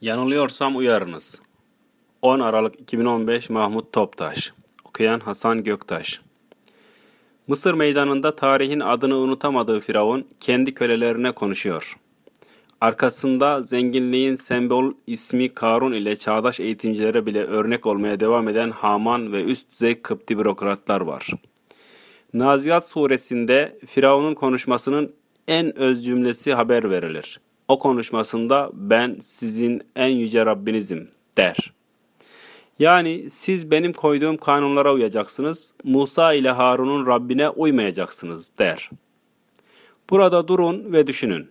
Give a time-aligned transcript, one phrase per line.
[0.00, 1.40] Yanılıyorsam uyarınız.
[2.22, 4.52] 10 Aralık 2015 Mahmut Toptaş
[4.84, 6.20] Okuyan Hasan Göktaş
[7.46, 11.96] Mısır meydanında tarihin adını unutamadığı Firavun kendi kölelerine konuşuyor.
[12.80, 19.44] Arkasında zenginliğin sembol ismi Karun ile çağdaş eğitimcilere bile örnek olmaya devam eden Haman ve
[19.44, 21.30] üst düzey Kıpti bürokratlar var.
[22.34, 25.14] Naziat suresinde Firavun'un konuşmasının
[25.48, 27.40] en öz cümlesi haber verilir.
[27.68, 31.72] O konuşmasında ben sizin en yüce Rabbinizim der.
[32.78, 38.90] Yani siz benim koyduğum kanunlara uyacaksınız, Musa ile Harun'un Rabbine uymayacaksınız der.
[40.10, 41.50] Burada durun ve düşünün.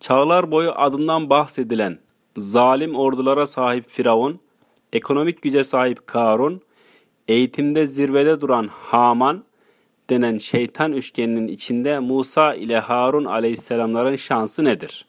[0.00, 1.98] Çağlar boyu adından bahsedilen
[2.36, 4.40] zalim ordulara sahip Firavun,
[4.92, 6.60] ekonomik güce sahip Karun,
[7.28, 9.44] eğitimde zirvede duran Haman,
[10.10, 15.06] denen şeytan üçgeninin içinde Musa ile Harun aleyhisselamların şansı nedir?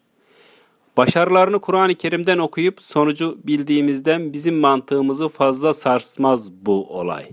[0.98, 7.26] Başarılarını Kur'an-ı Kerim'den okuyup sonucu bildiğimizden bizim mantığımızı fazla sarsmaz bu olay.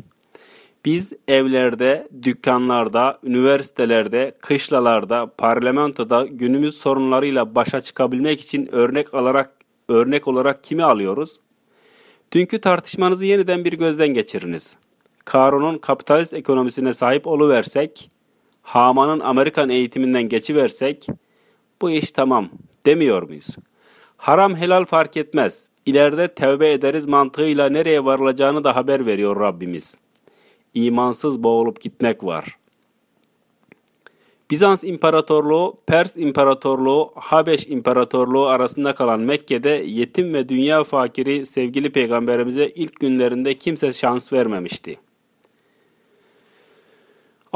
[0.85, 9.51] Biz evlerde, dükkanlarda, üniversitelerde, kışlalarda, parlamentoda günümüz sorunlarıyla başa çıkabilmek için örnek alarak
[9.89, 11.41] örnek olarak kimi alıyoruz?
[12.33, 14.77] Dünkü tartışmanızı yeniden bir gözden geçiriniz.
[15.27, 18.11] Karun'un kapitalist ekonomisine sahip oluversek,
[18.63, 21.07] Haman'ın Amerikan eğitiminden geçiversek,
[21.83, 22.49] bu iş tamam
[22.87, 23.57] demiyor muyuz?
[24.17, 25.71] Haram helal fark etmez.
[25.87, 29.99] İleride tevbe ederiz mantığıyla nereye varılacağını da haber veriyor Rabbimiz.
[30.75, 32.59] İmansız boğulup gitmek var.
[34.51, 42.67] Bizans İmparatorluğu, Pers İmparatorluğu, Habeş İmparatorluğu arasında kalan Mekke'de yetim ve dünya fakiri sevgili peygamberimize
[42.67, 45.06] ilk günlerinde kimse şans vermemişti.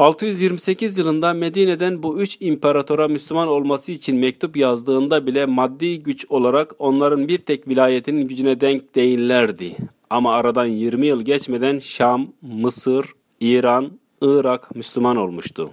[0.01, 6.71] 628 yılında Medine'den bu üç imparatora Müslüman olması için mektup yazdığında bile maddi güç olarak
[6.79, 9.75] onların bir tek vilayetinin gücüne denk değillerdi.
[10.09, 13.05] Ama aradan 20 yıl geçmeden Şam, Mısır,
[13.39, 15.71] İran, Irak Müslüman olmuştu.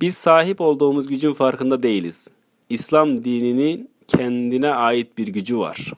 [0.00, 2.30] Biz sahip olduğumuz gücün farkında değiliz.
[2.70, 5.92] İslam dininin kendine ait bir gücü var.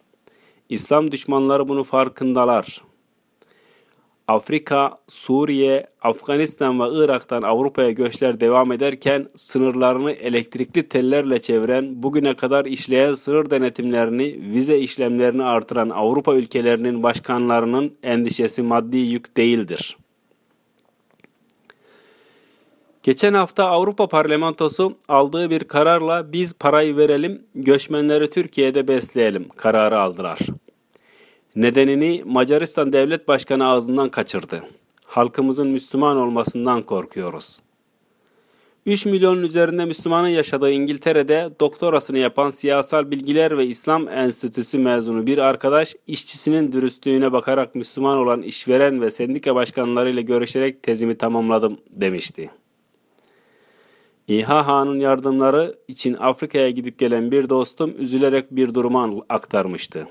[0.68, 2.89] İslam düşmanları bunu farkındalar.
[4.30, 12.64] Afrika, Suriye, Afganistan ve Irak'tan Avrupa'ya göçler devam ederken sınırlarını elektrikli tellerle çeviren, bugüne kadar
[12.64, 19.96] işleyen sınır denetimlerini, vize işlemlerini artıran Avrupa ülkelerinin başkanlarının endişesi maddi yük değildir.
[23.02, 30.38] Geçen hafta Avrupa Parlamentosu aldığı bir kararla biz parayı verelim, göçmenleri Türkiye'de besleyelim kararı aldılar.
[31.60, 34.62] Nedenini Macaristan Devlet Başkanı ağzından kaçırdı.
[35.04, 37.60] Halkımızın Müslüman olmasından korkuyoruz.
[38.86, 45.38] 3 milyonun üzerinde Müslümanın yaşadığı İngiltere'de doktorasını yapan Siyasal Bilgiler ve İslam Enstitüsü mezunu bir
[45.38, 52.50] arkadaş işçisinin dürüstlüğüne bakarak Müslüman olan işveren ve sendika başkanlarıyla görüşerek tezimi tamamladım demişti.
[54.28, 60.08] İHA'nın yardımları için Afrika'ya gidip gelen bir dostum üzülerek bir durumu aktarmıştı.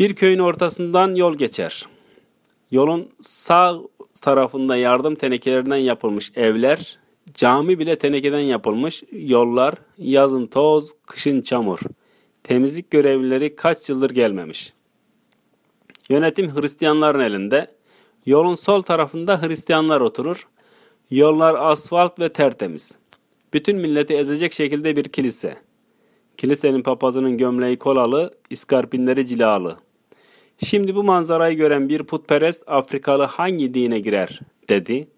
[0.00, 1.86] Bir köyün ortasından yol geçer.
[2.70, 3.80] Yolun sağ
[4.20, 6.98] tarafında yardım tenekelerinden yapılmış evler,
[7.34, 11.78] cami bile tenekeden yapılmış, yollar, yazın toz, kışın çamur.
[12.42, 14.72] Temizlik görevlileri kaç yıldır gelmemiş.
[16.08, 17.70] Yönetim Hristiyanların elinde.
[18.26, 20.48] Yolun sol tarafında Hristiyanlar oturur.
[21.10, 22.96] Yollar asfalt ve tertemiz.
[23.52, 25.56] Bütün milleti ezecek şekilde bir kilise.
[26.36, 29.76] Kilisenin papazının gömleği kolalı, iskarpinleri cilalı.
[30.64, 35.08] Şimdi bu manzarayı gören bir putperest Afrikalı hangi dine girer dedi.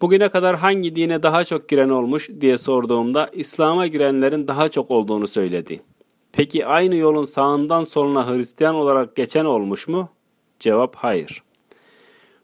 [0.00, 5.28] Bugüne kadar hangi dine daha çok giren olmuş diye sorduğumda İslam'a girenlerin daha çok olduğunu
[5.28, 5.80] söyledi.
[6.32, 10.08] Peki aynı yolun sağından soluna Hristiyan olarak geçen olmuş mu?
[10.58, 11.42] Cevap hayır.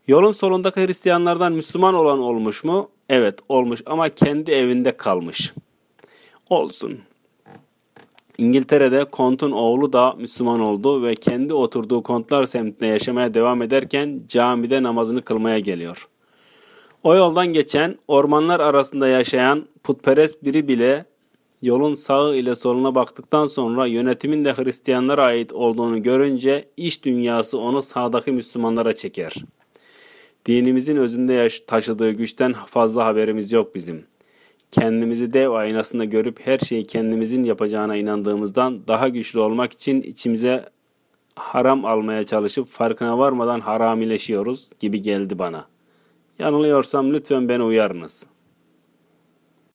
[0.07, 2.91] Yolun solundaki Hristiyanlardan Müslüman olan olmuş mu?
[3.09, 5.55] Evet olmuş ama kendi evinde kalmış.
[6.51, 6.99] Olsun.
[8.39, 14.83] İngiltere'de kontun oğlu da Müslüman oldu ve kendi oturduğu kontlar semtinde yaşamaya devam ederken camide
[14.83, 16.09] namazını kılmaya geliyor.
[17.03, 21.05] O yoldan geçen, ormanlar arasında yaşayan putperest biri bile
[21.63, 27.83] yolun sağı ile soluna baktıktan sonra yönetimin de Hristiyanlara ait olduğunu görünce iş dünyası onu
[27.83, 29.35] sağdaki Müslümanlara çeker.
[30.47, 34.16] Dinimizin özünde taşıdığı güçten fazla haberimiz yok bizim.''
[34.81, 40.65] Kendimizi dev aynasında görüp her şeyi kendimizin yapacağına inandığımızdan daha güçlü olmak için içimize
[41.37, 45.67] haram almaya çalışıp farkına varmadan haramileşiyoruz gibi geldi bana.
[46.39, 48.36] Yanılıyorsam lütfen beni uyarınız.''